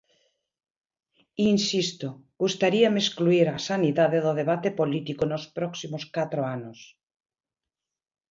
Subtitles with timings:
[1.53, 2.07] Insisto,
[2.41, 6.79] gustaríame excluír a sanidade do debate político nos próximos catro anos.